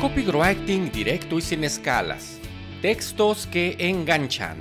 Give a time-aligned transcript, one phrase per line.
[0.00, 2.38] Copywriting directo y sin escalas.
[2.80, 4.56] Textos que enganchan.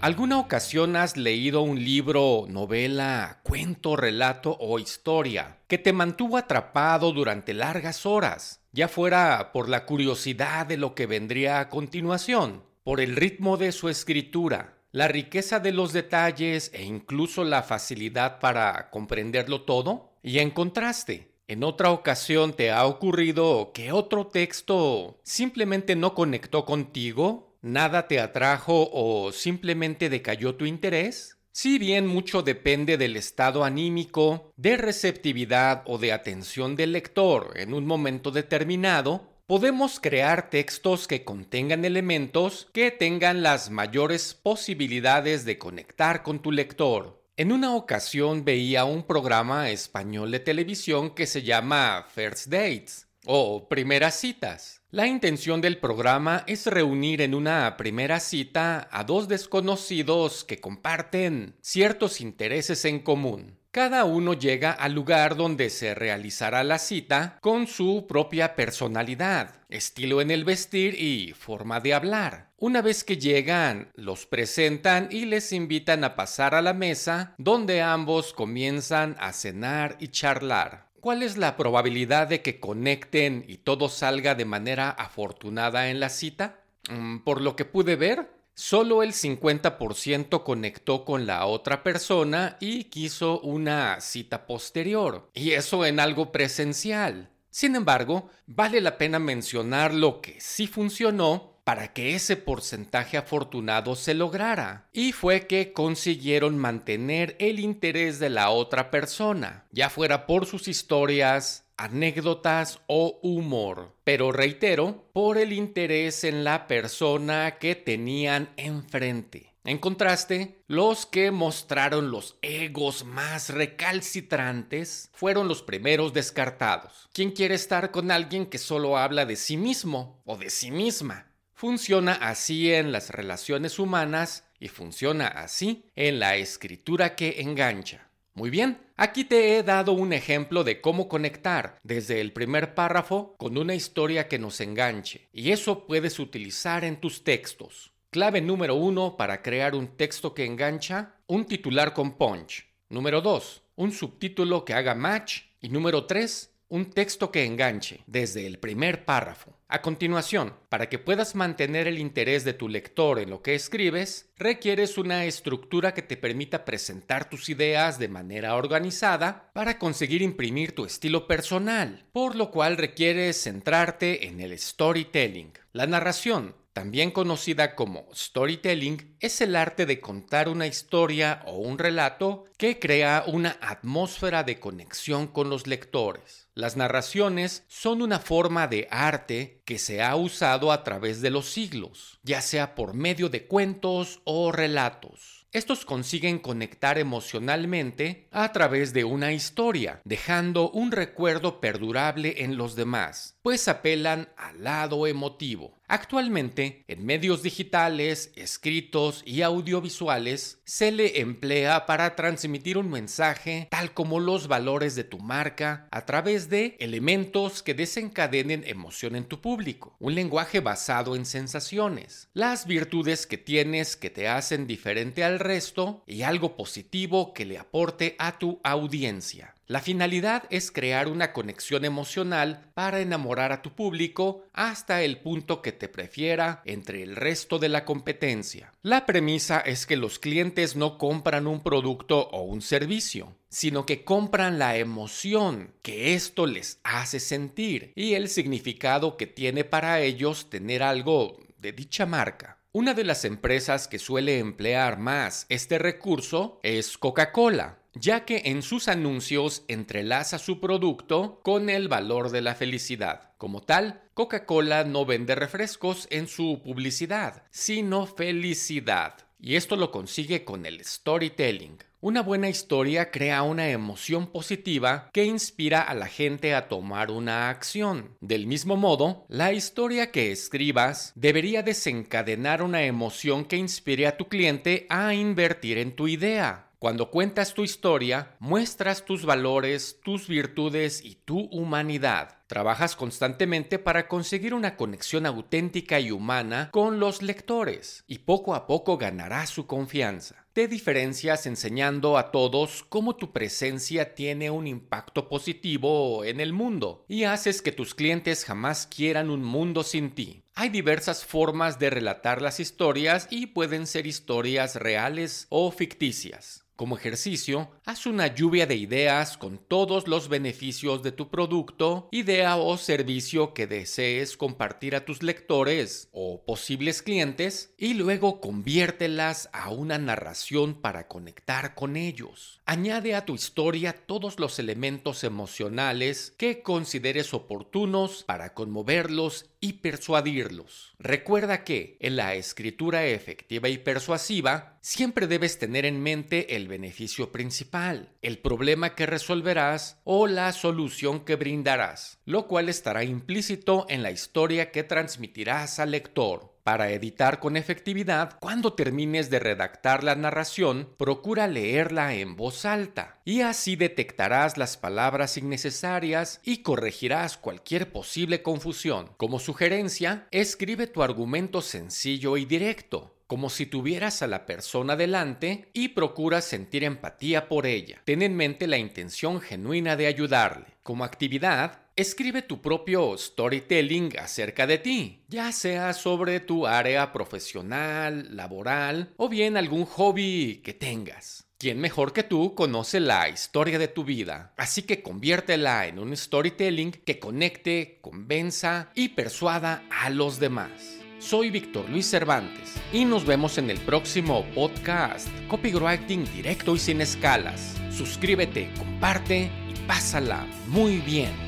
[0.00, 7.12] ¿Alguna ocasión has leído un libro, novela, cuento, relato o historia que te mantuvo atrapado
[7.12, 13.02] durante largas horas, ya fuera por la curiosidad de lo que vendría a continuación, por
[13.02, 18.88] el ritmo de su escritura, la riqueza de los detalles e incluso la facilidad para
[18.88, 20.14] comprenderlo todo?
[20.22, 26.66] Y en contraste, ¿En otra ocasión te ha ocurrido que otro texto simplemente no conectó
[26.66, 27.56] contigo?
[27.62, 31.38] ¿Nada te atrajo o simplemente decayó tu interés?
[31.50, 37.72] Si bien mucho depende del estado anímico, de receptividad o de atención del lector en
[37.72, 45.56] un momento determinado, podemos crear textos que contengan elementos que tengan las mayores posibilidades de
[45.56, 47.17] conectar con tu lector.
[47.38, 53.68] En una ocasión veía un programa español de televisión que se llama First Dates o
[53.68, 54.82] Primeras Citas.
[54.90, 61.54] La intención del programa es reunir en una primera cita a dos desconocidos que comparten
[61.60, 63.56] ciertos intereses en común.
[63.78, 70.20] Cada uno llega al lugar donde se realizará la cita con su propia personalidad, estilo
[70.20, 72.50] en el vestir y forma de hablar.
[72.56, 77.80] Una vez que llegan, los presentan y les invitan a pasar a la mesa donde
[77.80, 80.88] ambos comienzan a cenar y charlar.
[80.98, 86.08] ¿Cuál es la probabilidad de que conecten y todo salga de manera afortunada en la
[86.08, 86.64] cita?
[86.90, 88.28] Mm, por lo que pude ver,
[88.60, 95.86] Solo el 50% conectó con la otra persona y quiso una cita posterior, y eso
[95.86, 97.30] en algo presencial.
[97.50, 103.94] Sin embargo, vale la pena mencionar lo que sí funcionó para que ese porcentaje afortunado
[103.94, 110.26] se lograra, y fue que consiguieron mantener el interés de la otra persona, ya fuera
[110.26, 117.74] por sus historias, anécdotas o humor, pero reitero, por el interés en la persona que
[117.74, 119.54] tenían enfrente.
[119.64, 127.08] En contraste, los que mostraron los egos más recalcitrantes fueron los primeros descartados.
[127.12, 131.26] ¿Quién quiere estar con alguien que solo habla de sí mismo o de sí misma?
[131.52, 138.07] Funciona así en las relaciones humanas y funciona así en la escritura que engancha.
[138.34, 143.34] Muy bien, aquí te he dado un ejemplo de cómo conectar desde el primer párrafo
[143.36, 147.92] con una historia que nos enganche, y eso puedes utilizar en tus textos.
[148.10, 152.66] Clave número uno para crear un texto que engancha, un titular con punch.
[152.88, 155.42] Número dos, un subtítulo que haga match.
[155.60, 159.58] Y número tres, un texto que enganche desde el primer párrafo.
[159.68, 164.30] A continuación, para que puedas mantener el interés de tu lector en lo que escribes,
[164.36, 170.74] requieres una estructura que te permita presentar tus ideas de manera organizada para conseguir imprimir
[170.74, 175.52] tu estilo personal, por lo cual requieres centrarte en el storytelling.
[175.72, 181.78] La narración, también conocida como storytelling, es el arte de contar una historia o un
[181.78, 186.47] relato que crea una atmósfera de conexión con los lectores.
[186.58, 191.48] Las narraciones son una forma de arte que se ha usado a través de los
[191.52, 195.46] siglos, ya sea por medio de cuentos o relatos.
[195.52, 202.76] Estos consiguen conectar emocionalmente a través de una historia, dejando un recuerdo perdurable en los
[202.76, 205.78] demás, pues apelan al lado emotivo.
[205.90, 213.94] Actualmente, en medios digitales, escritos y audiovisuales, se le emplea para transmitir un mensaje tal
[213.94, 219.40] como los valores de tu marca a través de elementos que desencadenen emoción en tu
[219.40, 225.38] público, un lenguaje basado en sensaciones, las virtudes que tienes que te hacen diferente al
[225.38, 229.54] resto y algo positivo que le aporte a tu audiencia.
[229.70, 235.60] La finalidad es crear una conexión emocional para enamorar a tu público hasta el punto
[235.60, 238.72] que te prefiera entre el resto de la competencia.
[238.80, 244.04] La premisa es que los clientes no compran un producto o un servicio, sino que
[244.04, 250.48] compran la emoción que esto les hace sentir y el significado que tiene para ellos
[250.48, 252.56] tener algo de dicha marca.
[252.72, 258.62] Una de las empresas que suele emplear más este recurso es Coca-Cola ya que en
[258.62, 263.32] sus anuncios entrelaza su producto con el valor de la felicidad.
[263.38, 269.14] Como tal, Coca-Cola no vende refrescos en su publicidad, sino felicidad.
[269.40, 271.78] Y esto lo consigue con el storytelling.
[272.00, 277.50] Una buena historia crea una emoción positiva que inspira a la gente a tomar una
[277.50, 278.16] acción.
[278.20, 284.28] Del mismo modo, la historia que escribas debería desencadenar una emoción que inspire a tu
[284.28, 286.67] cliente a invertir en tu idea.
[286.80, 292.37] Cuando cuentas tu historia, muestras tus valores, tus virtudes y tu humanidad.
[292.48, 298.66] Trabajas constantemente para conseguir una conexión auténtica y humana con los lectores y poco a
[298.66, 300.46] poco ganarás su confianza.
[300.54, 307.04] Te diferencias enseñando a todos cómo tu presencia tiene un impacto positivo en el mundo
[307.06, 310.42] y haces que tus clientes jamás quieran un mundo sin ti.
[310.54, 316.64] Hay diversas formas de relatar las historias y pueden ser historias reales o ficticias.
[316.78, 322.08] Como ejercicio, haz una lluvia de ideas con todos los beneficios de tu producto,
[322.46, 329.70] o servicio que desees compartir a tus lectores o posibles clientes y luego conviértelas a
[329.70, 332.60] una narración para conectar con ellos.
[332.64, 340.94] Añade a tu historia todos los elementos emocionales que consideres oportunos para conmoverlos y persuadirlos.
[340.98, 347.32] Recuerda que en la escritura efectiva y persuasiva siempre debes tener en mente el beneficio
[347.32, 354.02] principal, el problema que resolverás o la solución que brindarás, lo cual estará implícito en
[354.02, 356.52] la historia que transmitirás al lector.
[356.62, 363.18] Para editar con efectividad, cuando termines de redactar la narración, procura leerla en voz alta
[363.24, 369.08] y así detectarás las palabras innecesarias y corregirás cualquier posible confusión.
[369.16, 375.68] Como sugerencia, escribe tu argumento sencillo y directo como si tuvieras a la persona delante
[375.74, 378.00] y procura sentir empatía por ella.
[378.06, 380.64] Ten en mente la intención genuina de ayudarle.
[380.82, 388.36] Como actividad, escribe tu propio storytelling acerca de ti, ya sea sobre tu área profesional,
[388.36, 391.48] laboral o bien algún hobby que tengas.
[391.58, 394.54] ¿Quién mejor que tú conoce la historia de tu vida?
[394.56, 401.00] Así que conviértela en un storytelling que conecte, convenza y persuada a los demás.
[401.18, 407.00] Soy Víctor Luis Cervantes y nos vemos en el próximo podcast Copywriting directo y sin
[407.00, 407.74] escalas.
[407.90, 411.47] Suscríbete, comparte y pásala muy bien.